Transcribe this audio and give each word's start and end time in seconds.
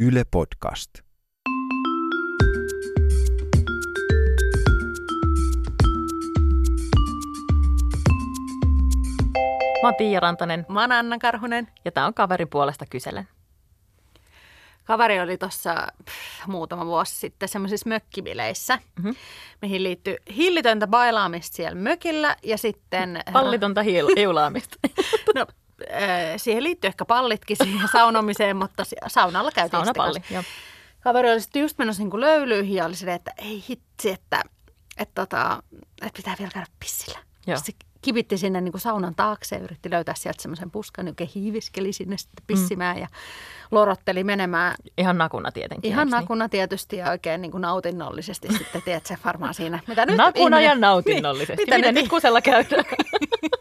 Yle 0.00 0.24
Podcast. 0.30 0.90
Mä 9.82 9.88
oon 9.88 9.94
Tiia 9.98 10.20
Rantanen 10.20 10.66
Mä 10.68 10.80
oon 10.80 10.92
Anna 10.92 11.18
Karhunen. 11.18 11.68
ja 11.84 11.92
tää 11.92 12.06
on 12.06 12.14
kaverin 12.14 12.48
puolesta 12.48 12.86
kyselen. 12.90 13.28
Kaveri 14.84 15.20
oli 15.20 15.38
tuossa 15.38 15.86
muutama 16.46 16.86
vuosi 16.86 17.14
sitten 17.16 17.48
semmoisissa 17.48 17.88
mökkibileissä, 17.88 18.76
Mhm. 18.76 19.06
mm-hmm. 19.06 19.14
mihin 19.62 19.82
liittyi 19.82 20.16
hillitöntä 20.36 20.86
bailaamista 20.86 21.56
siellä 21.56 21.74
mökillä 21.74 22.36
ja 22.42 22.58
sitten... 22.58 23.20
Pallitonta 23.32 23.82
hiulaamista. 24.16 24.76
No, 25.34 25.46
siihen 26.36 26.62
liittyy 26.62 26.88
ehkä 26.88 27.04
pallitkin 27.04 27.56
siihen 27.62 27.88
saunomiseen, 27.92 28.56
mutta 28.56 28.84
saunalla 29.06 29.50
käytiin 29.52 29.70
Saunapalli, 29.70 30.22
joo. 30.30 30.42
Kaveri 31.00 31.32
oli 31.32 31.40
sitten 31.40 31.62
just 31.62 31.78
menossa 31.78 32.02
niin 32.02 32.20
löylyihin 32.20 32.74
ja 32.74 32.84
oli 32.84 32.96
silleen, 32.96 33.16
että 33.16 33.32
ei 33.38 33.64
hitsi, 33.68 34.10
että, 34.10 34.42
että, 34.98 35.12
tota, 35.14 35.62
että 36.02 36.16
pitää 36.16 36.36
vielä 36.38 36.50
käydä 36.50 36.66
pissillä. 36.80 37.18
Joo. 37.46 37.56
Sitten 37.56 37.88
kipitti 38.02 38.38
sinne 38.38 38.60
niin 38.60 38.72
kuin 38.72 38.80
saunan 38.80 39.14
taakse 39.14 39.56
ja 39.56 39.62
yritti 39.62 39.90
löytää 39.90 40.14
sieltä 40.14 40.42
semmoisen 40.42 40.70
puskan, 40.70 41.06
joka 41.06 41.24
hiiviskeli 41.34 41.92
sinne 41.92 42.16
sitten 42.18 42.44
pissimään 42.46 42.96
mm. 42.96 43.02
ja 43.02 43.08
lorotteli 43.70 44.24
menemään 44.24 44.74
Ihan 44.98 45.18
nakuna 45.18 45.52
tietenkin. 45.52 45.90
Ihan 45.90 46.06
niin? 46.06 46.12
nakuna 46.12 46.48
tietysti 46.48 46.96
ja 46.96 47.10
oikein 47.10 47.40
niin 47.40 47.52
kuin 47.52 47.60
nautinnollisesti 47.60 48.48
sitten, 48.58 48.82
tiedätkö, 48.82 49.16
varmaan 49.24 49.54
siinä. 49.54 49.80
Mitä 49.86 50.06
nyt 50.06 50.16
Nakuna 50.16 50.60
ja 50.60 50.70
ihminen- 50.72 50.80
nautinnollisesti. 50.80 51.56
Niin, 51.56 51.66
mitä 51.66 51.76
Miten 51.76 51.94
nyt 51.94 52.02
nyt 52.02 52.10
kusella 52.10 52.40
käydään? 52.40 52.84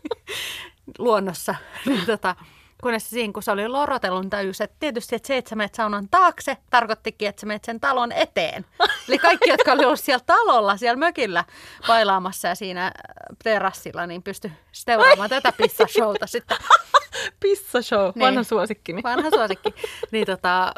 luonnossa. 0.99 1.55
Niin 1.85 2.05
tota, 2.05 2.35
kunnes 2.83 3.09
siinä, 3.09 3.33
kun 3.33 3.43
se 3.43 3.51
oli 3.51 3.67
lorotellut, 3.67 4.21
niin 4.21 4.29
tajusi, 4.29 4.63
että 4.63 4.75
tietysti, 4.79 5.15
että 5.15 5.27
se, 5.27 5.37
että 5.37 5.49
sä 5.49 5.55
menet 5.55 5.75
saunan 5.75 6.07
taakse, 6.11 6.57
tarkoittikin, 6.69 7.29
että 7.29 7.39
sä 7.39 7.47
menet 7.47 7.63
sen 7.63 7.79
talon 7.79 8.11
eteen. 8.11 8.65
Eli 9.07 9.17
kaikki, 9.17 9.49
jotka 9.49 9.71
oli 9.71 9.85
ollut 9.85 9.99
siellä 9.99 10.23
talolla, 10.25 10.77
siellä 10.77 10.97
mökillä 10.97 11.43
bailaamassa 11.87 12.47
ja 12.47 12.55
siinä 12.55 12.85
äh, 12.85 12.91
terassilla, 13.43 14.07
niin 14.07 14.23
pysty 14.23 14.51
seuraamaan 14.71 15.29
tätä 15.29 15.51
pissashowta 15.51 16.27
sitten. 16.27 16.57
Pissashow, 17.39 18.11
Niin. 18.15 18.25
vanha 18.25 18.43
suosikkini. 18.43 19.03
Vanha 19.03 19.29
suosikki. 19.29 19.73
Niin 20.11 20.25
tota, 20.25 20.73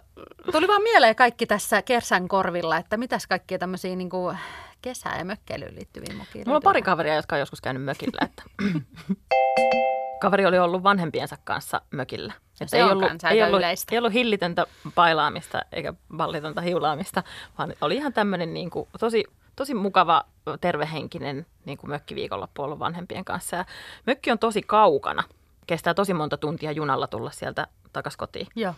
tuli 0.52 0.68
vaan 0.68 0.82
mieleen 0.84 1.16
kaikki 1.16 1.46
tässä 1.46 1.82
Kersän 1.82 2.28
korvilla, 2.28 2.78
että 2.78 2.98
mitäs 2.98 3.28
kaikkia 3.28 3.58
tämmöisiä 3.60 3.96
niin 3.96 4.10
kuin 4.10 4.38
kesää- 4.82 5.18
ja 5.18 5.26
mökkeilyyn 5.26 5.76
liittyviä 5.76 6.16
mokia. 6.18 6.44
Mulla 6.46 6.58
on 6.58 6.64
pari 6.64 6.82
kaveria, 6.82 7.16
jotka 7.16 7.36
on 7.36 7.40
joskus 7.40 7.62
käynyt 7.62 7.84
mökillä. 7.84 8.20
Että 8.26 8.44
Kaveri 10.22 10.46
oli 10.46 10.60
ollut 10.60 10.84
vanhempiensa 10.84 11.38
kanssa 11.44 11.82
mökillä. 11.92 12.34
Että 12.62 12.78
se 12.78 12.84
on 12.84 13.00
kans 13.00 13.24
aika 13.24 13.36
ei, 13.36 13.44
ollut, 13.44 13.60
yleistä. 13.60 13.96
ei 13.96 13.98
ollut 13.98 14.14
hillitöntä 14.14 14.66
pailaamista 14.96 15.62
eikä 15.72 15.94
pallitonta 16.18 16.62
hiulaamista, 16.62 17.24
vaan 17.58 17.74
oli 17.82 17.96
ihan 17.96 18.14
tämmöinen 18.14 18.54
niin 18.54 18.70
kuin, 18.70 18.90
tosi, 19.00 19.24
tosi 19.56 19.74
mukava, 19.74 20.26
tervehenkinen 20.62 21.46
niin 21.66 21.78
kuin 21.78 21.90
mökkiviikonloppu 21.90 22.62
ollut 22.62 22.80
vanhempien 22.80 23.26
kanssa. 23.26 23.56
Ja 23.56 23.66
mökki 24.08 24.32
on 24.32 24.40
tosi 24.40 24.62
kaukana. 24.62 25.24
Kestää 25.68 25.94
tosi 25.94 26.14
monta 26.14 26.38
tuntia 26.38 26.72
junalla 26.72 27.08
tulla 27.08 27.32
sieltä 27.32 27.68
takas 27.94 28.18
kotiin. 28.18 28.48
Joo. 28.56 28.74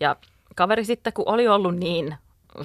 Ja 0.00 0.16
kaveri 0.54 0.84
sitten, 0.84 1.12
kun 1.12 1.28
oli 1.28 1.48
ollut 1.48 1.76
niin 1.76 2.16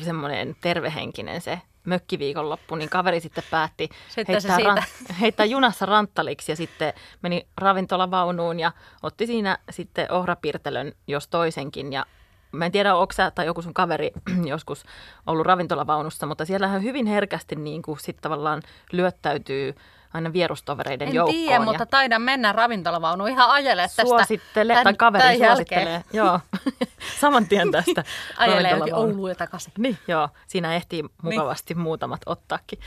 semmoinen 0.04 0.56
tervehenkinen 0.62 1.42
se 1.42 1.62
mökkiviikonloppu, 1.86 2.76
niin 2.76 2.90
kaveri 2.90 3.20
sitten 3.20 3.44
päätti 3.52 3.90
Sitten 4.08 4.42
se 4.42 4.50
heittää, 4.56 4.86
siitä. 4.86 5.14
heittää 5.14 5.46
junassa 5.46 5.86
ranttaliksi 5.86 6.52
ja 6.52 6.56
sitten 6.56 6.94
meni 7.22 7.48
ravintolavaunuun 7.58 8.60
ja 8.60 8.72
otti 9.04 9.28
siinä 9.28 9.58
sitten 9.70 10.12
ohrapirtelön 10.12 10.92
jos 11.08 11.28
toisenkin 11.28 11.94
ja 11.94 12.06
Mä 12.52 12.66
en 12.66 12.72
tiedä, 12.72 12.96
onko 12.96 13.14
sä 13.14 13.32
tai 13.32 13.46
joku 13.46 13.62
sun 13.62 13.74
kaveri 13.74 14.12
joskus 14.46 14.84
ollut 15.28 15.46
ravintolavaunussa, 15.46 16.26
mutta 16.26 16.46
siellähän 16.46 16.84
hyvin 16.84 17.06
herkästi 17.06 17.56
niin 17.56 17.82
kuin 17.82 18.00
sit 18.00 18.18
tavallaan 18.22 18.62
lyöttäytyy 18.92 19.76
aina 20.14 20.34
vierustovereiden 20.34 21.08
En 21.08 21.14
joukkoon. 21.14 21.36
tiedä, 21.36 21.54
ja- 21.54 21.62
mutta 21.62 21.86
taidan 21.86 22.22
mennä 22.22 22.52
ravintolavaunuun 22.52 23.30
ihan 23.30 23.50
ajele 23.50 23.82
tästä. 23.82 24.02
Suosittele, 24.02 24.78
tai 24.84 24.94
kaveri 24.94 25.24
jälkeen. 25.26 25.48
suosittelee. 25.50 26.04
Joo, 26.14 26.40
saman 27.22 27.46
tien 27.48 27.72
tästä. 27.72 28.04
Ajelee 28.38 28.72
ravintolavaunuun. 28.72 29.16
Ouluun 29.16 29.36
takaisin. 29.38 29.74
Niin, 29.78 29.98
joo. 30.08 30.30
Siinä 30.48 30.76
ehtii 30.76 31.04
mukavasti 31.22 31.74
niin. 31.74 31.82
muutamat 31.82 32.22
ottaakin. 32.26 32.80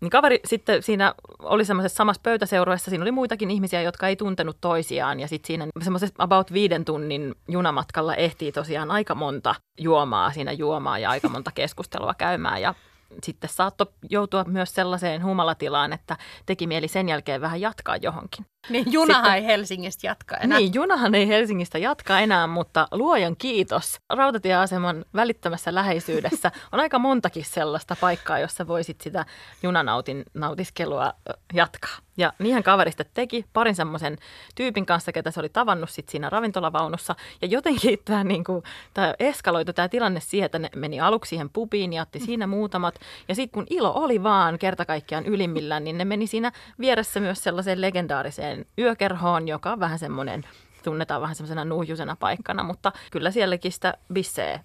Niin 0.00 0.10
kaveri 0.10 0.40
sitten 0.44 0.82
siinä 0.82 1.14
oli 1.42 1.64
semmoisessa 1.64 1.96
samassa 1.96 2.20
pöytäseurueessa, 2.22 2.90
siinä 2.90 3.02
oli 3.04 3.12
muitakin 3.12 3.50
ihmisiä, 3.50 3.82
jotka 3.82 4.08
ei 4.08 4.16
tuntenut 4.16 4.56
toisiaan. 4.60 5.20
Ja 5.20 5.28
sitten 5.28 5.46
siinä 5.46 5.66
semmoisessa 5.82 6.14
about 6.18 6.52
viiden 6.52 6.84
tunnin 6.84 7.34
junamatkalla 7.48 8.14
ehtii 8.14 8.52
tosiaan 8.52 8.90
aika 8.90 9.14
monta 9.14 9.54
juomaa 9.78 10.32
siinä 10.32 10.52
juomaa 10.52 10.98
ja 10.98 11.10
aika 11.10 11.28
monta 11.28 11.50
keskustelua 11.54 12.14
käymään. 12.14 12.62
Ja 12.62 12.74
sitten 13.22 13.50
saattoi 13.50 13.92
joutua 14.10 14.44
myös 14.44 14.74
sellaiseen 14.74 15.24
humalatilaan, 15.24 15.92
että 15.92 16.16
teki 16.46 16.66
mieli 16.66 16.88
sen 16.88 17.08
jälkeen 17.08 17.40
vähän 17.40 17.60
jatkaa 17.60 17.96
johonkin. 17.96 18.46
Niin 18.68 18.92
junahan 18.92 19.36
ei 19.36 19.44
Helsingistä 19.44 20.06
jatka 20.06 20.36
enää. 20.36 20.58
Niin, 20.58 20.74
junahan 20.74 21.14
ei 21.14 21.28
Helsingistä 21.28 21.78
jatka 21.78 22.20
enää, 22.20 22.46
mutta 22.46 22.88
luojan 22.90 23.36
kiitos. 23.36 24.00
Rautatieaseman 24.10 25.04
välittömässä 25.14 25.74
läheisyydessä 25.74 26.52
on 26.72 26.80
aika 26.80 26.98
montakin 26.98 27.44
sellaista 27.44 27.96
paikkaa, 28.00 28.38
jossa 28.38 28.66
voisit 28.66 29.00
sitä 29.00 29.26
junanautin 29.62 30.24
nautiskelua 30.34 31.12
jatkaa. 31.52 31.96
Ja 32.16 32.32
niinhän 32.38 32.62
kaverista 32.62 33.04
teki 33.14 33.44
parin 33.52 33.74
semmoisen 33.74 34.16
tyypin 34.54 34.86
kanssa, 34.86 35.12
ketä 35.12 35.30
se 35.30 35.40
oli 35.40 35.48
tavannut 35.48 35.90
sit 35.90 36.08
siinä 36.08 36.30
ravintolavaunussa. 36.30 37.14
Ja 37.42 37.48
jotenkin 37.48 37.98
tämä 38.04 38.24
niinku, 38.24 38.62
tää 38.94 39.14
eskaloitu 39.18 39.72
tämä 39.72 39.88
tilanne 39.88 40.20
siihen, 40.20 40.46
että 40.46 40.58
ne 40.58 40.70
meni 40.76 41.00
aluksi 41.00 41.28
siihen 41.28 41.50
pubiin 41.50 41.92
ja 41.92 42.02
otti 42.02 42.20
siinä 42.20 42.46
muutamat. 42.46 42.94
Ja 43.28 43.34
sitten 43.34 43.54
kun 43.54 43.66
ilo 43.70 43.92
oli 43.94 44.22
vaan 44.22 44.58
kerta 44.58 44.84
kaikkiaan 44.84 45.26
ylimmillään, 45.26 45.84
niin 45.84 45.98
ne 45.98 46.04
meni 46.04 46.26
siinä 46.26 46.52
vieressä 46.80 47.20
myös 47.20 47.42
sellaiseen 47.42 47.80
legendaariseen 47.80 48.55
yökerhoon, 48.78 49.48
joka 49.48 49.72
on 49.72 49.80
vähän 49.80 49.98
semmoinen 49.98 50.44
tunnetaan 50.84 51.20
vähän 51.20 51.36
semmoisena 51.36 51.64
nuhjusena 51.64 52.16
paikkana, 52.20 52.62
mutta 52.62 52.92
kyllä 53.10 53.30
sielläkin 53.30 53.72
sitä 53.72 53.94
bisseä 54.12 54.60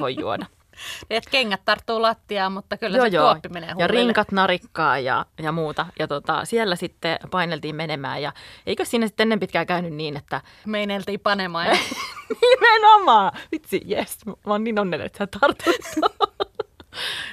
voi 0.00 0.16
juoda. 0.20 0.46
Et 1.10 1.24
kengät 1.30 1.60
tarttuu 1.64 2.02
lattiaan, 2.02 2.52
mutta 2.52 2.76
kyllä 2.76 2.96
joo, 2.96 3.06
se 3.06 3.16
joo. 3.16 3.32
tuoppi 3.32 3.48
menee 3.48 3.68
Ja 3.68 3.74
huulille. 3.74 3.92
rinkat 4.00 4.32
narikkaa 4.32 4.98
ja, 4.98 5.26
ja 5.42 5.52
muuta. 5.52 5.86
Ja 5.98 6.08
tota, 6.08 6.44
siellä 6.44 6.76
sitten 6.76 7.18
paineltiin 7.30 7.76
menemään. 7.76 8.22
Ja 8.22 8.32
eikö 8.66 8.84
siinä 8.84 9.06
sitten 9.06 9.24
ennen 9.24 9.40
pitkään 9.40 9.66
käynyt 9.66 9.92
niin, 9.92 10.16
että 10.16 10.40
Meineltiin 10.66 11.20
panemaan. 11.20 11.66
Ja... 11.66 11.76
nimenomaan, 12.42 13.32
vitsi, 13.52 13.82
jes, 13.84 14.26
mä 14.26 14.34
oon 14.46 14.64
niin 14.64 14.78
onnellinen, 14.78 15.06
että 15.06 15.18
sä 15.18 15.38
tartut. 15.40 16.10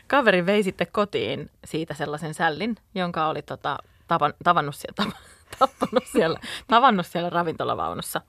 Kaveri 0.07 0.46
vei 0.46 0.63
sitten 0.63 0.88
kotiin 0.91 1.50
siitä 1.66 1.94
sellaisen 1.94 2.34
sällin, 2.34 2.75
jonka 2.96 3.28
oli 3.28 3.41
tota, 3.41 3.78
tavan, 4.07 4.34
tavannut, 4.44 4.75
siellä, 4.75 4.96
tava, 4.96 5.12
tappanut 5.59 6.03
siellä, 6.12 6.40
tavannut 6.68 7.06
siellä 7.06 7.30
ravintolavaunussa. 7.30 8.22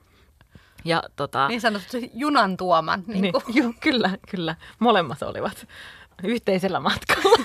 Ja 0.85 1.03
tota, 1.15 1.47
niin 1.47 1.61
sanotusti 1.61 2.11
junan 2.13 2.57
tuoman. 2.57 3.03
Niin 3.07 3.21
niin, 3.21 3.33
joo, 3.53 3.73
kyllä, 3.79 4.17
kyllä. 4.29 4.55
Molemmat 4.79 5.21
olivat 5.21 5.67
yhteisellä 6.23 6.79
matkalla. 6.79 7.37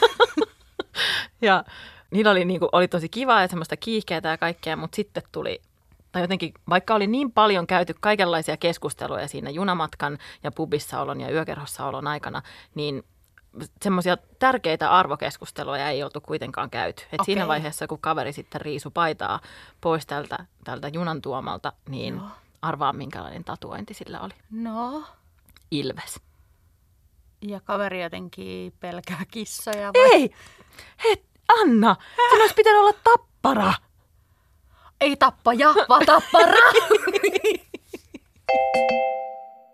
ja 1.43 1.65
niillä 2.11 2.31
oli, 2.31 2.45
niin 2.45 2.61
kuin, 2.61 2.69
oli 2.73 2.89
tosi 2.89 3.09
kiva 3.09 3.41
ja 3.41 3.49
semmoista 3.49 3.77
kiihkeää 3.77 4.21
ja 4.25 4.39
kaikkea, 4.39 4.77
mutta 4.77 4.97
sitten 4.97 5.23
tuli, 5.33 5.63
tai 6.13 6.23
jotenkin, 6.23 6.55
vaikka 6.69 6.95
oli 6.95 7.07
niin 7.07 7.33
paljon 7.33 7.67
käyty 7.67 7.95
kaikenlaisia 8.01 8.57
keskusteluja 8.57 9.29
siinä 9.29 9.51
junamatkan 9.51 10.19
ja 10.43 10.53
pubissa 10.53 11.01
olon 11.01 11.21
ja 11.21 11.33
yökerhossa 11.33 11.87
olon 11.87 12.07
aikana, 12.07 12.43
niin 12.75 13.05
semmoisia 13.83 14.17
tärkeitä 14.39 14.91
arvokeskusteluja 14.91 15.89
ei 15.89 16.03
oltu 16.03 16.21
kuitenkaan 16.21 16.71
käyty. 16.71 17.03
Et 17.13 17.21
Siinä 17.25 17.41
Okei. 17.43 17.49
vaiheessa, 17.49 17.87
kun 17.87 18.01
kaveri 18.01 18.33
sitten 18.33 18.61
riisu 18.61 18.91
paitaa 18.91 19.41
pois 19.81 20.07
tältä, 20.07 20.39
tältä 20.65 20.89
junan 20.89 21.23
tuomalta, 21.23 21.73
niin 21.89 22.17
Joo. 22.17 22.27
arvaa 22.63 22.93
minkälainen 22.93 23.45
tatuointi 23.45 23.95
sillä 23.95 24.21
oli. 24.21 24.33
No, 24.51 25.05
Ilves. 25.71 26.21
ja 27.43 27.61
kaveri 27.61 28.03
jotenkin 28.03 28.73
pelkää 28.81 29.23
kissoja 29.31 29.91
vai? 29.99 30.11
Ei! 30.13 30.35
Hei, 31.05 31.25
Anna! 31.61 31.97
Sen 32.31 32.41
olisi 32.41 32.55
pitänyt 32.55 32.81
olla 32.81 32.93
tappara! 33.05 33.73
Ei 35.01 35.17
tappaja, 35.17 35.75
vaan 35.89 36.07
tappara! 36.07 36.55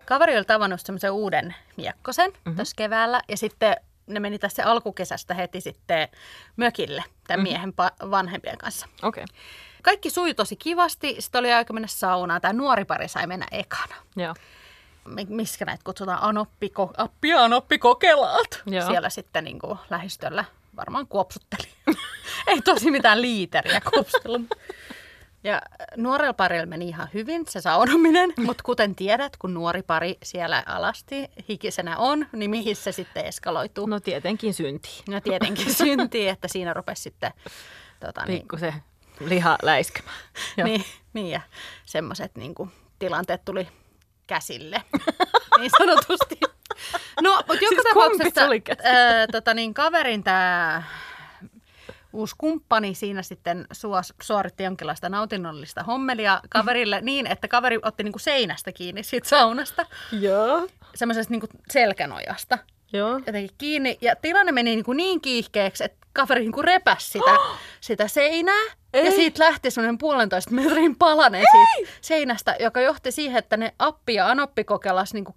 Kaveri 0.07 0.37
oli 0.37 0.45
tavannut 0.45 0.81
semmoisen 0.81 1.11
uuden 1.11 1.55
miekkosen 1.77 2.31
mm-hmm. 2.31 2.55
tuossa 2.55 2.75
keväällä 2.75 3.21
ja 3.29 3.37
sitten 3.37 3.75
ne 4.07 4.19
meni 4.19 4.39
tässä 4.39 4.65
alkukesästä 4.65 5.33
heti 5.33 5.61
sitten 5.61 6.07
mökille 6.55 7.03
tämän 7.27 7.39
mm-hmm. 7.39 7.53
miehen 7.53 7.73
pa- 7.81 8.11
vanhempien 8.11 8.57
kanssa. 8.57 8.87
Okei, 9.03 9.23
okay. 9.23 9.35
Kaikki 9.83 10.09
sui 10.09 10.33
tosi 10.33 10.55
kivasti, 10.55 11.15
sitten 11.19 11.39
oli 11.39 11.53
aika 11.53 11.73
mennä 11.73 11.87
saunaan. 11.87 12.41
Tämä 12.41 12.53
nuori 12.53 12.85
pari 12.85 13.07
sai 13.07 13.27
mennä 13.27 13.45
ekana. 13.51 13.95
joo. 14.15 14.35
Mi- 15.05 15.27
Miskä 15.29 15.65
näitä 15.65 15.83
kutsutaan? 15.83 16.19
Anoppiko, 16.21 16.91
appia 16.97 17.43
anoppikokelaat. 17.43 18.61
Joo. 18.65 18.87
Siellä 18.87 19.09
sitten 19.09 19.43
niin 19.43 19.59
kuin 19.59 19.79
lähistöllä 19.89 20.45
varmaan 20.75 21.07
kuopsutteli. 21.07 21.67
Ei 22.47 22.61
tosi 22.61 22.91
mitään 22.91 23.21
liiteriä 23.21 23.81
kuopsutella. 23.81 24.39
Ja 25.43 25.61
nuorella 25.97 26.33
parilla 26.33 26.65
meni 26.65 26.87
ihan 26.87 27.07
hyvin 27.13 27.45
se 27.49 27.61
saunominen, 27.61 28.33
mutta 28.45 28.63
kuten 28.63 28.95
tiedät, 28.95 29.37
kun 29.37 29.53
nuori 29.53 29.83
pari 29.83 30.17
siellä 30.23 30.63
alasti 30.65 31.29
hikisenä 31.49 31.97
on, 31.97 32.25
niin 32.31 32.49
mihin 32.49 32.75
se 32.75 32.91
sitten 32.91 33.25
eskaloituu? 33.25 33.85
No 33.85 33.99
tietenkin 33.99 34.53
synti. 34.53 35.03
No 35.09 35.21
tietenkin 35.21 35.73
syntii, 35.83 36.27
että 36.27 36.47
siinä 36.47 36.73
rupesi 36.73 37.01
sitten 37.01 37.31
tota, 37.99 38.25
niin, 38.25 38.39
Pikkusen 38.39 38.73
liha 39.19 39.57
läiskemään. 39.61 40.17
Niin, 40.63 40.85
niin 41.13 41.27
ja 41.27 41.41
semmoiset 41.85 42.35
niin 42.35 42.55
tilanteet 42.99 43.45
tuli 43.45 43.67
käsille, 44.27 44.83
niin 45.59 45.71
sanotusti. 45.77 46.39
No, 47.21 47.35
mutta 47.35 47.53
joka 47.53 47.67
Siis 47.69 47.83
tapauksessa 47.83 48.41
ää, 48.83 49.27
tota, 49.27 49.53
niin, 49.53 49.73
kaverin 49.73 50.23
tämä 50.23 50.83
uusi 52.17 52.35
kumppani 52.37 52.95
siinä 52.95 53.23
sitten 53.23 53.67
suos, 53.71 54.13
suoritti 54.21 54.63
jonkinlaista 54.63 55.09
nautinnollista 55.09 55.83
hommelia 55.83 56.41
kaverille 56.49 57.01
niin, 57.01 57.27
että 57.27 57.47
kaveri 57.47 57.79
otti 57.81 58.03
niinku 58.03 58.19
seinästä 58.19 58.71
kiinni 58.71 59.03
siitä 59.03 59.29
saunasta, 59.29 59.85
Joo. 60.11 60.67
semmoisesta 60.95 61.31
niinku 61.31 61.47
selkänojasta 61.71 62.57
Joo. 62.93 63.17
jotenkin 63.17 63.55
kiinni. 63.57 63.97
Ja 64.01 64.15
tilanne 64.15 64.51
meni 64.51 64.69
niin, 64.69 64.83
kuin 64.83 64.97
niin 64.97 65.21
kiihkeäksi, 65.21 65.83
että 65.83 66.07
kaveri 66.13 66.41
niin 66.41 66.51
kuin 66.51 66.63
repäsi 66.63 67.11
sitä, 67.11 67.37
sitä 67.81 68.07
seinää. 68.07 68.63
Ei. 68.93 69.05
Ja 69.05 69.11
siitä 69.11 69.43
lähti 69.43 69.71
semmoinen 69.71 69.97
puolentoista 69.97 70.51
metrin 70.51 70.95
palanen 70.95 71.43
siitä 71.51 71.91
seinästä, 72.01 72.55
joka 72.59 72.81
johti 72.81 73.11
siihen, 73.11 73.37
että 73.37 73.57
ne 73.57 73.73
appi 73.79 74.13
ja 74.13 74.27
anoppi 74.27 74.63
kokelas 74.63 75.13
niin 75.13 75.25
kuin 75.25 75.35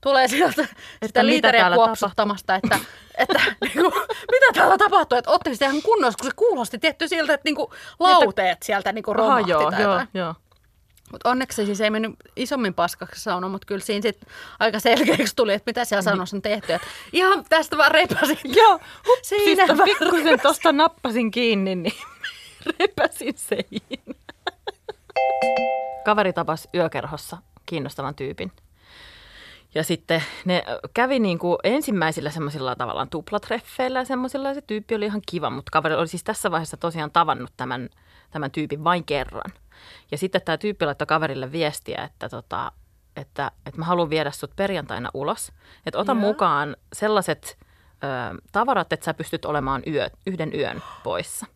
tulee 0.00 0.28
sieltä 0.28 0.62
sitä 0.62 0.76
mitä 1.02 1.26
liiteriä 1.26 1.70
kuopsuttamasta, 1.74 2.54
että, 2.54 2.78
että 3.18 3.40
niin 3.60 3.72
kuin, 3.72 3.92
mitä 4.30 4.46
täällä 4.54 4.78
tapahtuu, 4.78 5.18
että 5.18 5.30
otti 5.30 5.52
sitä 5.52 5.64
ihan 5.66 5.82
kunnossa, 5.82 6.18
kun 6.18 6.30
se 6.30 6.36
kuulosti 6.36 6.78
tietty 6.78 7.08
siltä, 7.08 7.34
että 7.34 7.44
niin 7.44 7.56
kuin 7.56 7.70
lauteet 8.00 8.62
sieltä 8.62 8.92
niin 8.92 9.02
kuin 9.04 9.20
Aha, 9.20 9.28
romahti 9.28 9.50
joo, 9.50 9.70
tai 9.70 9.82
joo, 9.82 9.92
jotain. 9.92 10.08
joo. 10.14 10.34
Mutta 11.12 11.30
onneksi 11.30 11.56
se 11.56 11.66
siis 11.66 11.80
ei 11.80 11.90
mennyt 11.90 12.12
isommin 12.36 12.74
paskaksi 12.74 13.22
sauna, 13.22 13.48
mutta 13.48 13.66
kyllä 13.66 13.80
siinä 13.80 14.02
sit 14.02 14.20
aika 14.58 14.80
selkeäksi 14.80 15.36
tuli, 15.36 15.52
että 15.52 15.68
mitä 15.70 15.84
siellä 15.84 16.02
saunassa 16.02 16.36
on 16.36 16.42
tehty. 16.42 16.72
Et 16.72 16.82
ihan 17.12 17.44
tästä 17.48 17.76
vaan 17.76 17.90
repäsin. 17.90 18.38
Joo, 18.56 18.80
Siinä 19.22 19.44
Siinä 19.44 19.76
vaan 19.78 19.88
pikkusen 19.98 20.40
tuosta 20.40 20.72
nappasin 20.72 21.30
kiinni, 21.30 21.74
niin 21.74 21.94
repäsin 22.78 23.34
seinä. 23.36 24.14
Kaveri 26.04 26.32
tapasi 26.32 26.68
yökerhossa 26.74 27.36
kiinnostavan 27.66 28.14
tyypin. 28.14 28.52
Ja 29.74 29.84
sitten 29.84 30.22
ne 30.44 30.64
kävi 30.94 31.18
niin 31.18 31.38
kuin 31.38 31.58
ensimmäisillä 31.64 32.30
semmoisilla 32.30 32.76
tavallaan 32.76 33.08
tuplatreffeillä 33.10 33.98
ja 33.98 34.04
semmoisilla 34.04 34.48
ja 34.48 34.54
se 34.54 34.60
tyyppi 34.60 34.94
oli 34.94 35.04
ihan 35.04 35.22
kiva, 35.30 35.50
mutta 35.50 35.70
kaveri 35.72 35.94
oli 35.94 36.08
siis 36.08 36.24
tässä 36.24 36.50
vaiheessa 36.50 36.76
tosiaan 36.76 37.10
tavannut 37.10 37.52
tämän, 37.56 37.88
tämän 38.30 38.50
tyypin 38.50 38.84
vain 38.84 39.04
kerran. 39.04 39.52
Ja 40.10 40.18
sitten 40.18 40.42
tämä 40.44 40.58
tyyppi 40.58 40.84
laittoi 40.84 41.06
kaverille 41.06 41.52
viestiä, 41.52 42.02
että, 42.04 42.28
tota, 42.28 42.72
että, 43.16 43.50
että 43.66 43.78
mä 43.78 43.84
haluan 43.84 44.10
viedä 44.10 44.30
sut 44.30 44.56
perjantaina 44.56 45.10
ulos. 45.14 45.52
Että 45.86 45.98
ota 45.98 46.12
Joo. 46.12 46.20
mukaan 46.20 46.76
sellaiset 46.92 47.58
ö, 48.04 48.40
tavarat, 48.52 48.92
että 48.92 49.04
sä 49.04 49.14
pystyt 49.14 49.44
olemaan 49.44 49.82
yö, 49.86 50.10
yhden 50.26 50.54
yön 50.54 50.82
poissa. 51.02 51.46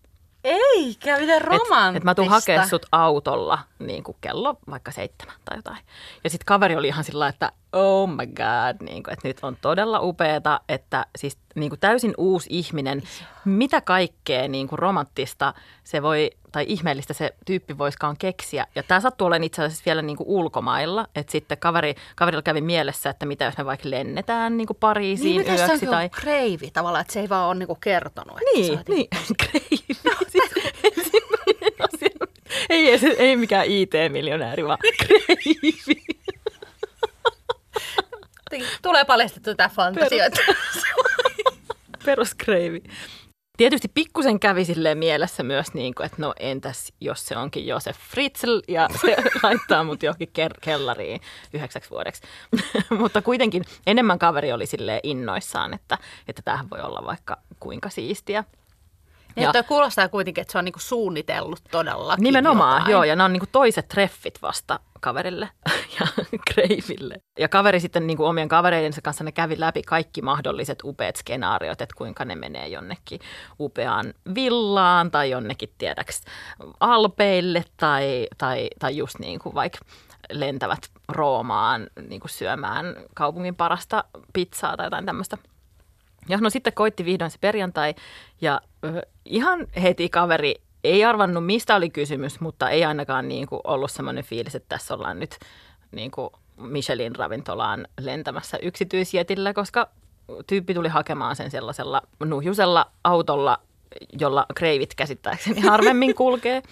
Eikä, 0.47 1.19
miten 1.19 1.43
romanttista. 1.43 1.97
Et 1.97 2.05
mä 2.05 2.15
tuun 2.15 2.29
hakemaan 2.29 2.69
sut 2.69 2.87
autolla 2.93 3.59
niin 3.79 4.05
kuin 4.05 4.17
kello 4.21 4.57
vaikka 4.71 4.91
seitsemän 4.91 5.37
tai 5.45 5.59
jotain. 5.59 5.79
Ja 6.25 6.31
sitten 6.31 6.47
kaveri 6.47 6.77
oli 6.77 6.89
ihan 6.89 7.05
sillä 7.05 7.29
että 7.29 7.53
oh 7.73 8.09
my 8.09 8.27
god, 8.27 8.87
niin 8.87 9.03
kuin, 9.03 9.13
että 9.13 9.29
nyt 9.29 9.39
on 9.43 9.57
todella 9.61 10.01
upeeta, 10.01 10.61
että 10.69 11.07
siis 11.19 11.39
niin 11.55 11.69
kuin 11.71 11.81
täysin 11.81 12.15
uusi 12.19 12.49
ihminen, 12.53 13.03
mitä 13.45 13.81
kaikkea 13.81 14.49
niin 14.49 14.69
kuin 14.69 14.79
romanttista 14.79 15.55
se 15.85 16.03
voi, 16.03 16.31
tai 16.57 16.65
ihmeellistä 16.69 17.15
se 17.15 17.35
tyyppi 17.47 17.79
voiskaan 17.79 18.17
keksiä. 18.17 18.67
Ja 18.75 18.83
tämä 18.83 19.01
sattuu 19.01 19.27
olemaan 19.27 19.45
itse 19.45 19.63
asiassa 19.65 19.83
vielä 19.87 20.03
niin 20.03 20.17
kuin 20.17 20.27
ulkomailla, 20.29 21.07
että 21.15 21.33
sitten 21.33 21.59
kaveri, 21.59 21.95
kaverilla 22.17 22.43
kävi 22.43 22.61
mielessä, 22.61 23.11
että 23.11 23.27
mitä 23.27 23.45
jos 23.45 23.59
me 23.59 23.65
vaikka 23.65 23.91
lennetään 23.91 24.57
niin 24.57 24.67
kuin 24.67 24.77
Pariisiin 24.81 25.43
Niin, 25.47 25.59
yöksi 25.61 25.87
tai... 25.87 26.09
kreivi 26.09 26.71
tavallaan, 26.71 27.01
että 27.01 27.13
se 27.13 27.21
ei 27.21 27.29
vaan 27.29 27.47
ole 27.49 27.55
niinku 27.55 27.75
kertonut. 27.75 28.39
Että 28.39 28.51
Niin, 28.55 28.77
saatiin- 28.77 28.97
niin. 28.97 29.09
Kreivi. 29.51 29.87
Siis 30.29 30.51
ensimmäinen 30.85 31.73
asia. 31.95 32.27
Ei, 32.71 32.91
ei, 32.91 33.01
ei 33.19 33.37
mikään 33.37 33.67
IT-miljonääri, 33.67 34.65
vaan 34.65 34.79
kreivi. 35.07 36.03
Tulee 38.83 39.05
paljastettu 39.05 39.51
tätä 39.51 39.71
fantasioita. 39.75 40.41
Peruskreivi. 42.05 42.83
Tietysti 43.57 43.89
pikkusen 43.89 44.41
kävi 44.41 44.65
silleen 44.65 44.99
mielessä 44.99 45.43
myös, 45.43 45.75
niin 45.75 45.95
kuin, 45.95 46.07
että 46.07 46.17
no 46.21 46.35
entäs 46.41 46.93
jos 47.01 47.27
se 47.27 47.37
onkin 47.37 47.67
Josef 47.67 47.99
Fritzl 47.99 48.61
ja 48.69 48.89
se 49.03 49.17
laittaa 49.43 49.85
mut 49.85 50.03
johonkin 50.03 50.29
ker- 50.29 50.59
kellariin 50.61 51.21
yhdeksäksi 51.53 51.91
vuodeksi. 51.91 52.23
Mutta 53.01 53.23
kuitenkin 53.23 53.65
enemmän 53.87 54.19
kaveri 54.19 54.53
oli 54.53 54.67
silleen 54.67 55.01
innoissaan, 55.03 55.75
että, 55.75 55.99
että 56.29 56.43
tämähän 56.43 56.71
voi 56.71 56.81
olla 56.81 57.03
vaikka 57.05 57.37
kuinka 57.61 57.91
siistiä. 57.91 58.45
Ja 59.37 59.53
toi 59.53 59.63
kuulostaa 59.63 60.09
kuitenkin, 60.09 60.43
että 60.43 60.53
se 60.53 60.59
on 60.59 60.65
niinku 60.65 60.79
suunnitellut 60.79 61.61
todellakin 61.71 62.23
Nimenomaan, 62.23 62.79
jotain. 62.81 62.93
joo, 62.93 63.05
ja 63.05 63.17
nämä 63.17 63.25
on 63.25 63.33
niinku 63.33 63.47
toiset 63.53 63.89
treffit 63.89 64.43
vasta 64.43 64.81
kaverille 65.01 65.49
ja 66.01 66.07
kreiville. 66.53 67.15
Ja 67.39 67.49
kaveri 67.49 67.81
sitten 67.81 68.07
niinku 68.07 68.25
omien 68.25 68.49
kavereidensa 68.49 69.03
kanssa 69.03 69.25
ne 69.25 69.33
kävi 69.33 69.61
läpi 69.61 69.83
kaikki 69.83 70.23
mahdolliset 70.23 70.79
upeat 70.85 71.17
skenaariot, 71.17 71.81
että 71.81 71.95
kuinka 71.99 72.25
ne 72.25 72.35
menee 72.35 72.69
jonnekin 72.69 73.21
upeaan 73.61 74.15
villaan 74.35 75.11
tai 75.11 75.31
jonnekin 75.31 75.69
tiedäks 75.79 76.23
alpeille 76.81 77.65
tai, 77.77 78.27
tai, 78.39 78.69
tai 78.79 78.97
just 78.97 79.19
niin 79.19 79.39
kuin 79.39 79.55
vaikka 79.55 79.79
lentävät 80.33 80.91
Roomaan 81.09 81.87
niin 82.09 82.21
kuin 82.21 82.31
syömään 82.31 82.97
kaupungin 83.15 83.57
parasta 83.57 84.05
pizzaa 84.33 84.77
tai 84.77 84.87
jotain 84.87 85.07
tämmöistä. 85.07 85.39
Ja 86.29 86.39
no 86.39 86.51
sitten 86.51 86.73
koitti 86.73 87.05
vihdoin 87.05 87.31
se 87.31 87.39
perjantai 87.41 87.95
ja 88.41 88.61
ihan 89.25 89.67
heti 89.83 90.09
kaveri 90.09 90.55
ei 90.87 91.05
arvannut, 91.05 91.47
mistä 91.47 91.77
oli 91.77 91.91
kysymys, 91.91 92.41
mutta 92.41 92.71
ei 92.71 92.85
ainakaan 92.85 93.29
niin 93.29 93.47
kuin 93.47 93.61
ollut 93.65 93.91
semmoinen 93.91 94.25
fiilis, 94.25 94.55
että 94.55 94.69
tässä 94.69 94.95
ollaan 94.95 95.21
nyt 95.21 95.39
niin 95.91 96.11
kuin 96.11 96.31
Michelin 96.57 97.17
ravintolaan 97.17 97.87
lentämässä 98.01 98.59
yksityisjetillä, 98.63 99.53
koska 99.53 99.89
tyyppi 100.47 100.75
tuli 100.75 100.89
hakemaan 100.89 101.37
sen 101.37 101.51
sellaisella 101.51 102.03
nuhjusella 102.25 102.91
autolla, 103.05 103.59
jolla 104.21 104.47
kreivit 104.55 104.95
käsittääkseni 104.95 105.61
harvemmin 105.61 106.15
kulkee. 106.25 106.63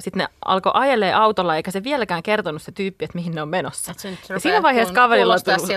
Sitten 0.00 0.18
ne 0.18 0.28
alkoi 0.44 0.72
ajelee 0.74 1.14
autolla, 1.14 1.56
eikä 1.56 1.70
se 1.70 1.84
vieläkään 1.84 2.22
kertonut 2.22 2.62
se 2.62 2.72
tyyppi, 2.72 3.04
että 3.04 3.18
mihin 3.18 3.34
ne 3.34 3.42
on 3.42 3.48
menossa. 3.48 3.94
Ja 4.28 4.40
siinä 4.40 4.62
vaiheessa 4.62 4.94
kaverilla 4.94 5.34
rupesi. 5.34 5.72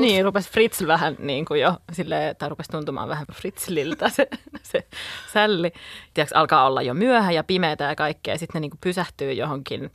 Niin, 0.00 0.24
rupesi 0.24 0.50
Fritz 0.50 0.86
vähän 0.86 1.16
niin 1.18 1.44
kuin 1.44 1.60
jo 1.60 1.76
silleen, 1.92 2.36
tai 2.36 2.48
rupesi 2.48 2.70
tuntumaan 2.70 3.08
vähän 3.08 3.26
Fritzliltä 3.32 4.08
se, 4.08 4.28
se 4.62 4.86
sälli. 5.32 5.72
Tiedätkö, 6.14 6.38
alkaa 6.38 6.66
olla 6.66 6.82
jo 6.82 6.94
myöhä 6.94 7.32
ja 7.32 7.44
pimeätä 7.44 7.84
ja 7.84 7.94
kaikkea. 7.94 8.38
Sitten 8.38 8.54
ne 8.54 8.60
niin 8.60 8.70
kuin 8.70 8.80
pysähtyy 8.80 9.32
johonkin 9.32 9.90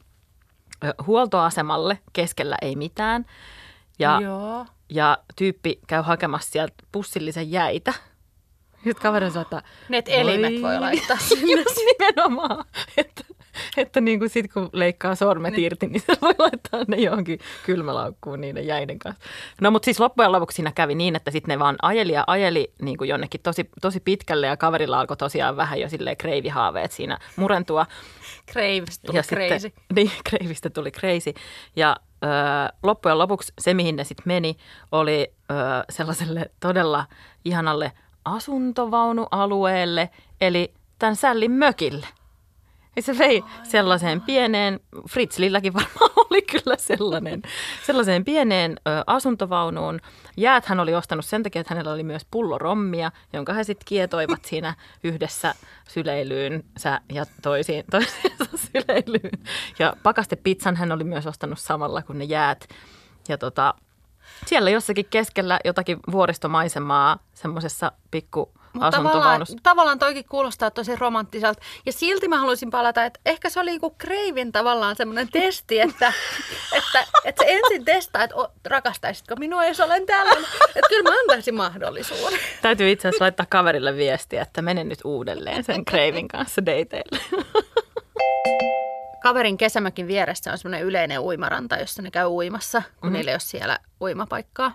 huoltoasemalle, 1.08 2.00
keskellä 2.14 2.58
ei 2.62 2.76
mitään. 2.76 3.26
Ja, 4.00 4.20
Joo. 4.24 4.66
ja 4.90 5.18
tyyppi 5.36 5.80
käy 5.88 6.02
hakemassa 6.02 6.52
sieltä 6.52 6.74
pussillisen 6.92 7.52
jäitä. 7.52 7.94
Sitten 8.84 9.02
kaveri 9.02 9.32
sanoo, 9.32 9.42
että... 9.42 9.62
Ne 9.90 9.98
et 9.98 10.06
elimet 10.08 10.62
voi 10.62 10.80
laittaa 10.80 11.18
sinne. 11.28 11.54
Just 11.54 11.78
nimenomaan. 11.78 12.66
Että, 12.98 13.24
että 13.78 14.02
niin 14.02 14.20
kuin 14.20 14.30
sit 14.30 14.54
kun 14.54 14.70
leikkaa 14.74 15.16
sormet 15.16 15.54
niin. 15.54 15.66
irti, 15.66 15.88
niin 15.88 16.04
se 16.06 16.14
voi 16.22 16.34
laittaa 16.38 16.82
ne 16.88 16.98
johonkin 16.98 17.40
kylmälaukkuun 17.66 18.42
niiden 18.42 18.68
jäiden 18.68 19.00
kanssa. 19.00 19.24
No 19.62 19.72
mutta 19.72 19.86
siis 19.86 20.00
loppujen 20.00 20.32
lopuksi 20.32 20.56
siinä 20.56 20.72
kävi 20.72 20.96
niin, 20.96 21.16
että 21.16 21.32
sitten 21.32 21.54
ne 21.54 21.60
vaan 21.60 21.76
ajeli 21.82 22.14
ja 22.14 22.24
ajeli 22.28 22.74
niin 22.82 22.98
kuin 22.98 23.10
jonnekin 23.10 23.42
tosi, 23.42 23.70
tosi 23.82 24.00
pitkälle 24.00 24.48
ja 24.48 24.58
kaverilla 24.58 25.00
alkoi 25.00 25.18
tosiaan 25.18 25.58
vähän 25.58 25.80
jo 25.80 25.90
silleen 25.90 26.18
kreivihaaveet 26.18 26.92
siinä 26.92 27.18
murentua. 27.36 27.86
Craves 28.52 29.00
tuli 29.00 29.18
ja 29.18 29.24
crazy. 29.24 29.60
sitten, 29.60 29.84
niin, 29.96 30.12
kreivistä 30.24 30.70
tuli 30.70 30.92
crazy. 30.92 31.34
Ja 31.76 31.96
ö, 32.24 32.28
loppujen 32.84 33.18
lopuksi 33.18 33.54
se, 33.60 33.74
mihin 33.74 33.96
ne 33.96 34.04
sitten 34.04 34.24
meni, 34.26 34.58
oli 34.92 35.34
ö, 35.52 35.54
sellaiselle 35.90 36.52
todella 36.60 37.06
ihanalle 37.46 37.92
asuntovaunualueelle, 38.26 40.10
eli 40.42 40.74
tämän 41.00 41.16
Sällin 41.16 41.52
mökille. 41.52 42.08
Ja 42.96 43.02
se 43.02 43.18
vei 43.18 43.44
sellaiseen 43.64 44.22
pieneen, 44.22 44.80
Fritzlilläkin 45.10 45.74
varmaan 45.74 46.12
oli 46.30 46.42
kyllä 46.42 46.78
sellainen, 46.78 47.42
sellaiseen 47.86 48.26
pieneen 48.26 48.72
ö, 48.72 49.04
asuntovaunuun. 49.08 50.00
Jäät 50.38 50.66
hän 50.66 50.80
oli 50.80 50.96
ostanut 50.96 51.26
sen 51.26 51.44
takia, 51.44 51.62
että 51.62 51.74
hänellä 51.74 51.94
oli 51.94 52.04
myös 52.04 52.26
pullo 52.32 52.58
rommia, 52.58 53.12
jonka 53.34 53.54
he 53.54 53.64
sitten 53.64 53.86
kietoivat 53.86 54.46
siinä 54.50 54.76
yhdessä 55.04 55.56
syleilyynsä 55.88 57.02
ja 57.14 57.26
toisiin, 57.42 57.84
toisiinsa 57.92 58.46
syleilyyn. 58.56 59.46
Ja 59.80 59.94
pakastepizzan 60.04 60.76
hän 60.76 60.92
oli 60.92 61.04
myös 61.04 61.28
ostanut 61.28 61.60
samalla 61.60 62.02
kuin 62.02 62.18
ne 62.18 62.26
jäät. 62.26 62.68
Ja 63.30 63.38
tota, 63.38 63.74
siellä 64.46 64.70
jossakin 64.70 65.06
keskellä 65.10 65.60
jotakin 65.66 65.98
vuoristomaisemaa 66.12 67.20
semmoisessa 67.34 67.92
pikku 68.12 68.52
Mutta 68.74 68.92
tavallaan, 68.92 69.46
tavallaan 69.64 70.00
toikin 70.00 70.26
kuulostaa 70.30 70.72
tosi 70.72 70.96
romanttiselta. 70.96 71.62
Ja 71.86 71.94
silti 71.94 72.28
mä 72.28 72.38
haluaisin 72.38 72.70
palata, 72.70 73.06
että 73.06 73.20
ehkä 73.26 73.50
se 73.50 73.60
oli 73.60 73.70
niinku 73.70 73.96
Kreivin 73.98 74.52
tavallaan 74.52 74.96
semmoinen 74.96 75.30
testi, 75.32 75.80
että, 75.80 76.14
että, 76.78 77.06
että 77.26 77.44
se 77.44 77.52
ensin 77.52 77.86
testaa, 77.86 78.24
että 78.24 78.36
rakastaisitko 78.66 79.36
minua, 79.36 79.66
jos 79.66 79.80
olen 79.80 80.06
tällainen. 80.06 80.46
Että 80.76 80.90
kyllä 80.90 81.10
mä 81.10 81.16
antaisin 81.22 81.56
mahdollisuuden. 81.56 82.40
Täytyy 82.62 82.92
itse 82.92 83.08
asiassa 83.08 83.24
laittaa 83.24 83.46
kaverille 83.50 83.96
viestiä, 83.96 84.42
että 84.42 84.62
mene 84.62 84.84
nyt 84.84 85.00
uudelleen 85.04 85.64
sen 85.64 85.86
Kreivin 85.86 86.28
kanssa 86.28 86.66
dateille. 86.66 87.20
Kaverin 89.30 89.58
kesämökin 89.58 90.08
vieressä 90.08 90.52
on 90.52 90.58
semmoinen 90.58 90.88
yleinen 90.88 91.20
uimaranta, 91.20 91.76
jossa 91.76 92.02
ne 92.02 92.12
käy 92.12 92.28
uimassa, 92.28 92.82
kun 92.82 92.90
mm-hmm. 93.02 93.14
niillä 93.14 93.32
ei 93.32 93.34
ole 93.34 93.40
siellä 93.40 93.80
uimapaikkaa 94.02 94.74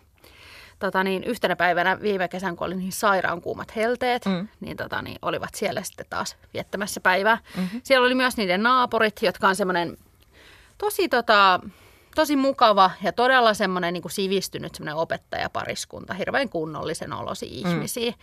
tota 0.78 1.04
niin, 1.04 1.24
yhtenä 1.24 1.56
päivänä 1.56 2.00
viime 2.00 2.28
kesän, 2.28 2.56
kun 2.56 2.66
oli 2.66 2.74
niin 2.74 2.92
sairaan 2.92 3.40
kuumat 3.40 3.76
helteet, 3.76 4.26
mm. 4.26 4.48
niin, 4.60 4.76
tota 4.76 5.02
niin 5.02 5.18
olivat 5.22 5.54
siellä 5.54 5.82
sitten 5.82 6.06
taas 6.10 6.36
viettämässä 6.54 7.00
päivää. 7.00 7.38
Mm-hmm. 7.56 7.80
Siellä 7.84 8.06
oli 8.06 8.14
myös 8.14 8.36
niiden 8.36 8.62
naapurit, 8.62 9.22
jotka 9.22 9.48
on 9.48 9.56
semmoinen 9.56 9.96
tosi, 10.78 11.08
tota, 11.08 11.60
tosi 12.14 12.36
mukava 12.36 12.90
ja 13.02 13.12
todella 13.12 13.54
semmoinen 13.54 13.92
niin 13.92 14.02
kuin 14.02 14.12
sivistynyt 14.12 14.74
semmoinen 14.74 14.96
opettajapariskunta, 14.96 16.14
hirveän 16.14 16.48
kunnollisen 16.48 17.12
olosi 17.12 17.46
mm. 17.46 17.70
ihmisiä. 17.70 18.10
Mm. 18.10 18.16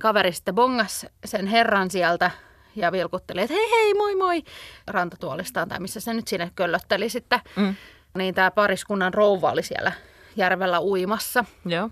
Kaveri 0.00 0.32
sitten 0.32 0.54
bongas 0.54 1.06
sen 1.24 1.46
herran 1.46 1.90
sieltä 1.90 2.30
ja 2.76 2.92
vilkutteli, 2.92 3.40
että 3.40 3.54
hei 3.54 3.70
hei 3.70 3.94
moi 3.94 4.16
moi 4.16 4.42
rantatuolistaan 4.86 5.68
tai 5.68 5.80
missä 5.80 6.00
se 6.00 6.14
nyt 6.14 6.28
siinä 6.28 6.50
köllötteli 6.54 7.08
sitten. 7.08 7.40
Mm. 7.56 7.74
Niin 8.18 8.34
tämä 8.34 8.50
pariskunnan 8.50 9.14
rouva 9.14 9.52
oli 9.52 9.62
siellä 9.62 9.92
järvellä 10.36 10.80
uimassa. 10.80 11.44
Joo. 11.64 11.90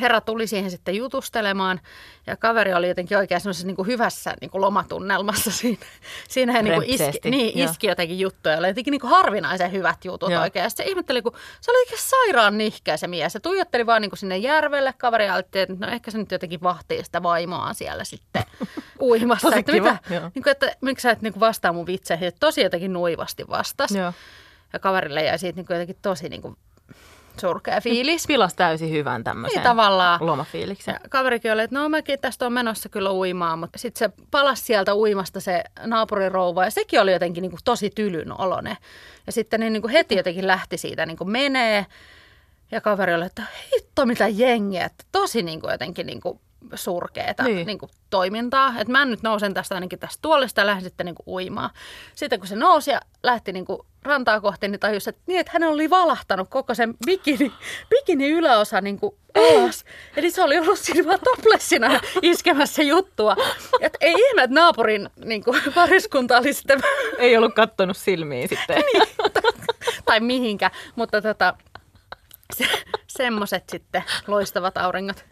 Herra 0.00 0.20
tuli 0.20 0.46
siihen 0.46 0.70
sitten 0.70 0.94
jutustelemaan 0.94 1.80
ja 2.26 2.36
kaveri 2.36 2.74
oli 2.74 2.88
jotenkin 2.88 3.18
oikein 3.18 3.40
semmoisessa 3.40 3.66
niin 3.66 3.76
kuin 3.76 3.86
hyvässä 3.86 4.34
niin 4.40 4.50
kuin 4.50 4.60
lomatunnelmassa 4.60 5.50
siinä. 5.60 5.86
Siinä 6.28 6.62
niin 6.62 6.74
kuin 6.74 6.90
iski, 6.90 7.30
niin, 7.30 7.58
iski 7.58 7.86
jotenkin 7.86 8.18
juttuja, 8.18 8.58
oli 8.58 8.68
jotenkin 8.68 8.90
niin 8.92 9.00
kuin 9.00 9.10
harvinaisen 9.10 9.72
hyvät 9.72 10.04
jutut 10.04 10.30
Joo. 10.30 10.42
oikein. 10.42 10.62
Ja 10.62 10.70
se 10.70 10.84
ihmetteli, 10.84 11.22
kun 11.22 11.32
se 11.60 11.70
oli 11.70 11.78
oikein 11.78 12.00
sairaan 12.02 12.58
nihkeä 12.58 12.96
se 12.96 13.06
mies. 13.06 13.32
Se 13.32 13.40
tuijotteli 13.40 13.86
vaan 13.86 14.02
niin 14.02 14.10
kuin 14.10 14.18
sinne 14.18 14.36
järvelle. 14.36 14.94
Kaveri 14.98 15.28
ajatteli, 15.28 15.62
että 15.62 15.86
no 15.86 15.92
ehkä 15.92 16.10
se 16.10 16.18
nyt 16.18 16.32
jotenkin 16.32 16.62
vahtii 16.62 17.04
sitä 17.04 17.22
vaimoaan 17.22 17.74
siellä 17.74 18.04
sitten 18.04 18.42
uimassa. 19.00 19.56
että, 19.56 19.72
mitä, 19.72 19.98
niin 20.08 20.42
kuin, 20.42 20.50
että 20.50 20.76
miksi 20.80 21.02
sä 21.02 21.10
et 21.10 21.22
niin 21.22 21.32
kuin 21.32 21.40
vastaa 21.40 21.72
mun 21.72 21.86
vitseihin. 21.86 22.32
Tosi 22.40 22.60
jotenkin 22.60 22.92
nuivasti 22.92 23.48
vastas. 23.48 23.90
Joo. 23.90 24.12
Ja 24.72 24.78
kaverille 24.78 25.24
jäi 25.24 25.38
siitä 25.38 25.56
niin 25.56 25.66
kuin 25.66 25.74
jotenkin 25.74 25.96
tosi 26.02 26.28
niin 26.28 26.42
kuin 26.42 26.56
surkea 27.40 27.80
fiilis. 27.80 28.26
Pilas 28.26 28.54
täysin 28.54 28.90
hyvän 28.90 29.24
tämmöisen 29.24 29.56
niin, 29.56 29.62
tavallaan. 29.62 30.26
lomafiiliksen. 30.26 30.92
Ja 31.02 31.08
kaverikin 31.08 31.52
oli, 31.52 31.62
että 31.62 31.78
no 31.78 31.88
mäkin 31.88 32.18
tästä 32.20 32.46
on 32.46 32.52
menossa 32.52 32.88
kyllä 32.88 33.12
uimaan, 33.12 33.58
mutta 33.58 33.78
sitten 33.78 33.98
se 33.98 34.24
palasi 34.30 34.64
sieltä 34.64 34.94
uimasta 34.94 35.40
se 35.40 35.64
naapurirouva 35.80 36.64
ja 36.64 36.70
sekin 36.70 37.00
oli 37.00 37.12
jotenkin 37.12 37.42
niin 37.42 37.50
kuin 37.50 37.60
tosi 37.64 37.90
tylyn 37.90 38.40
olone. 38.40 38.76
Ja 39.26 39.32
sitten 39.32 39.60
niin, 39.60 39.72
niin 39.72 39.82
kuin 39.82 39.92
heti 39.92 40.16
jotenkin 40.16 40.46
lähti 40.46 40.78
siitä 40.78 41.06
niin 41.06 41.16
kuin 41.16 41.30
menee 41.30 41.86
ja 42.70 42.80
kaveri 42.80 43.14
oli, 43.14 43.26
että 43.26 43.42
hitto 43.74 44.06
mitä 44.06 44.28
jengiä, 44.28 44.84
että 44.84 45.04
tosi 45.12 45.42
niin 45.42 45.60
kuin 45.60 45.72
jotenkin 45.72 46.06
niin 46.06 46.20
kuin 46.20 46.40
surkeeta 46.74 47.42
niin. 47.42 47.66
Niin 47.66 47.78
kuin, 47.78 47.90
toimintaa. 48.10 48.74
Että 48.78 48.92
mä 48.92 49.04
nyt 49.04 49.22
nousen 49.22 49.54
tästä 49.54 49.74
ainakin 49.74 49.98
tästä 49.98 50.18
tuolista 50.22 50.60
ja 50.60 50.66
lähdin 50.66 50.84
sitten 50.84 51.06
niin 51.06 51.14
kuin, 51.14 51.34
uimaan. 51.34 51.70
Sitten 52.14 52.38
kun 52.38 52.48
se 52.48 52.56
nousi 52.56 52.90
ja 52.90 53.00
lähti 53.22 53.52
niin 53.52 53.64
kuin, 53.64 53.80
rantaa 54.02 54.40
kohti, 54.40 54.68
niin 54.68 54.80
tajus, 54.80 55.08
että, 55.08 55.20
niin, 55.26 55.40
että 55.40 55.52
hän 55.52 55.64
oli 55.64 55.90
valahtanut 55.90 56.48
koko 56.48 56.74
sen 56.74 56.94
bikini, 57.06 57.52
bikini 57.90 58.30
yläosa 58.30 58.80
niin 58.80 58.98
kuin, 58.98 59.14
alas. 59.34 59.84
Eli 60.16 60.30
se 60.30 60.42
oli 60.42 60.58
ollut 60.58 60.78
siinä 60.78 61.08
vaan 61.08 61.20
toplessina 61.24 62.00
iskemässä 62.22 62.82
juttua. 62.82 63.36
Et 63.80 63.96
ei 64.00 64.14
ihme, 64.28 64.42
että 64.42 64.54
naapurin 64.54 65.10
niin 65.24 65.44
kuin, 65.44 65.62
pariskunta 65.74 66.38
oli 66.38 66.52
sitten... 66.52 66.80
Ei 67.18 67.36
ollut 67.36 67.54
kattonut 67.54 67.96
silmiin 67.96 68.48
sitten. 68.48 68.82
niin, 68.92 69.02
tai 70.04 70.20
mihinkä, 70.20 70.70
mutta 70.96 71.22
tota, 71.22 71.54
se, 72.54 72.68
semmoiset 73.06 73.64
sitten 73.68 74.04
loistavat 74.26 74.76
auringot. 74.76 75.24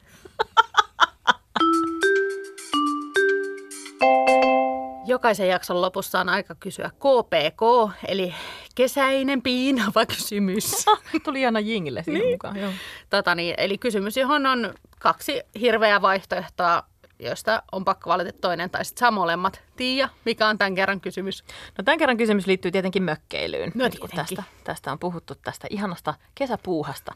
Jokaisen 5.06 5.48
jakson 5.48 5.82
lopussa 5.82 6.20
on 6.20 6.28
aika 6.28 6.54
kysyä 6.54 6.90
KPK, 6.90 7.92
eli 8.08 8.34
kesäinen 8.74 9.42
piinava 9.42 10.06
kysymys. 10.06 10.84
Tuli 11.24 11.46
aina 11.46 11.60
jingille 11.60 12.02
siihen 12.02 12.20
niin. 12.20 12.34
mukaan. 12.34 12.56
Joo. 12.56 12.72
Tota 13.10 13.34
niin, 13.34 13.54
eli 13.58 13.78
kysymys, 13.78 14.16
johon 14.16 14.46
on 14.46 14.74
kaksi 14.98 15.42
hirveää 15.60 16.02
vaihtoehtoa, 16.02 16.82
joista 17.18 17.62
on 17.72 17.84
pakko 17.84 18.10
valita 18.10 18.38
toinen 18.40 18.70
tai 18.70 18.84
sitten 18.84 19.00
saa 19.00 19.10
molemmat. 19.10 19.62
Tiia, 19.76 20.08
mikä 20.24 20.48
on 20.48 20.58
tämän 20.58 20.74
kerran 20.74 21.00
kysymys? 21.00 21.44
No 21.78 21.84
tämän 21.84 21.98
kerran 21.98 22.16
kysymys 22.16 22.46
liittyy 22.46 22.70
tietenkin 22.70 23.02
mökkeilyyn. 23.02 23.72
No 23.74 23.88
tietenkin. 23.90 24.16
Tästä, 24.16 24.42
tästä 24.64 24.92
on 24.92 24.98
puhuttu 24.98 25.34
tästä 25.34 25.66
ihanasta 25.70 26.14
kesäpuuhasta. 26.34 27.14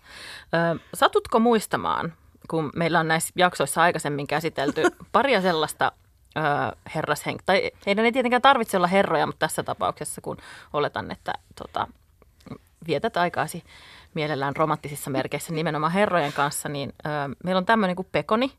Ö, 0.75 0.79
satutko 0.95 1.39
muistamaan, 1.41 2.13
kun 2.51 2.71
meillä 2.77 3.01
on 3.01 3.09
näissä 3.09 3.33
jaksoissa 3.37 3.83
aikaisemmin 3.83 4.27
käsitelty 4.27 4.83
paria 5.13 5.41
sellaista 5.41 5.93
ö, 6.37 6.41
herrashenk... 6.95 7.43
Tai 7.47 7.71
heidän 7.87 8.05
ei 8.05 8.13
tietenkään 8.13 8.43
tarvitse 8.43 8.77
olla 8.77 8.87
herroja, 8.87 9.27
mutta 9.27 9.47
tässä 9.47 9.63
tapauksessa, 9.63 10.21
kun 10.21 10.37
oletan, 10.73 11.11
että 11.11 11.33
tota, 11.63 11.87
vietät 12.87 13.17
aikaasi 13.17 13.65
mielellään 14.15 14.57
romanttisissa 14.57 15.11
merkeissä 15.11 15.53
nimenomaan 15.53 15.93
herrojen 15.93 16.33
kanssa, 16.33 16.69
niin 16.69 16.93
ö, 17.07 17.09
meillä 17.45 17.59
on 17.59 17.67
tämmöinen 17.67 17.97
kuin 17.97 18.09
pekoni. 18.13 18.53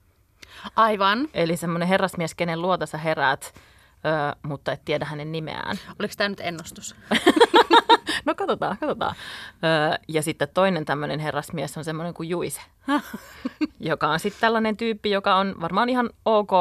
Aivan. 0.76 1.28
Eli 1.34 1.58
semmoinen 1.58 1.88
herrasmies, 1.88 2.36
kenen 2.36 2.62
luota 2.62 2.86
sä 2.86 2.98
heräät, 2.98 3.54
ö, 3.54 4.36
mutta 4.42 4.72
et 4.72 4.86
tiedä 4.86 5.06
hänen 5.06 5.32
nimeään. 5.32 5.78
Oliko 6.00 6.14
tämä 6.18 6.30
nyt 6.30 6.40
ennustus? 6.40 6.96
no 8.26 8.36
katsotaan, 8.36 8.78
katsotaan. 8.78 9.16
Öö, 9.64 9.98
ja 10.08 10.22
sitten 10.22 10.48
toinen 10.54 10.86
tämmöinen 10.86 11.20
herrasmies 11.20 11.78
on 11.78 11.84
semmoinen 11.84 12.14
kuin 12.14 12.30
Juise, 12.30 12.62
joka 13.80 14.08
on 14.08 14.20
sitten 14.20 14.42
tällainen 14.42 14.78
tyyppi, 14.78 15.10
joka 15.10 15.36
on 15.36 15.56
varmaan 15.62 15.90
ihan 15.90 16.10
ok, 16.26 16.52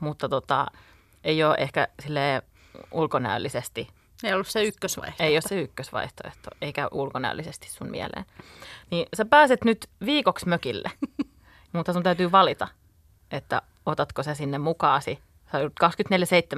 mutta 0.00 0.28
tota, 0.28 0.66
ei 1.24 1.44
ole 1.44 1.54
ehkä 1.58 1.88
sille 2.02 2.42
ulkonäöllisesti. 2.90 3.88
Ei 4.24 4.34
ollut 4.34 4.46
se 4.46 4.64
ykkösvaihtoehto. 4.64 5.24
Ei 5.24 5.34
ole 5.34 5.40
se 5.40 5.60
ykkösvaihtoehto, 5.60 6.50
eikä 6.60 6.88
ulkonäöllisesti 6.92 7.70
sun 7.70 7.90
mieleen. 7.90 8.24
Niin 8.90 9.06
sä 9.16 9.24
pääset 9.24 9.64
nyt 9.64 9.90
viikoksi 10.04 10.48
mökille, 10.48 10.90
mutta 11.72 11.92
sun 11.92 12.02
täytyy 12.02 12.32
valita, 12.32 12.68
että 13.30 13.62
otatko 13.86 14.22
sä 14.22 14.34
sinne 14.34 14.58
mukaasi. 14.58 15.18
Sä 15.52 15.58
joudut 15.58 15.80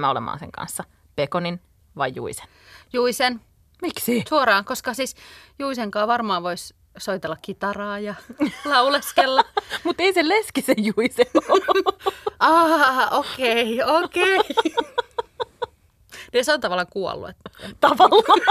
24-7 0.01 0.05
olemaan 0.05 0.39
sen 0.39 0.51
kanssa, 0.51 0.83
Pekonin 1.15 1.61
vai 1.95 2.11
Juisen? 2.15 2.47
Juisen. 2.93 3.41
Miksi? 3.81 4.23
Suoraan, 4.29 4.65
koska 4.65 4.93
siis 4.93 5.15
Juisenkaan 5.59 6.07
varmaan 6.07 6.43
voisi 6.43 6.75
soitella 6.97 7.37
kitaraa 7.41 7.99
ja 7.99 8.15
lauleskella. 8.65 9.43
Mutta 9.83 10.03
ei 10.03 10.13
se 10.13 10.29
leski 10.29 10.61
se 10.61 10.73
Juise 10.77 11.23
Ah, 12.39 13.13
okei, 13.19 13.83
okei. 13.83 14.37
Okay. 14.37 16.43
se 16.43 16.53
on 16.53 16.61
tavallaan 16.61 16.87
kuollut. 16.89 17.35
Tavallaan. 17.79 18.41